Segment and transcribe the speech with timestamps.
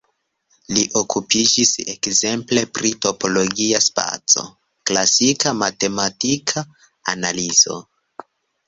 [0.77, 4.47] Li okupiĝis ekzemple pri topologia spaco,
[4.93, 6.69] klasika matematika
[7.17, 7.81] analizo.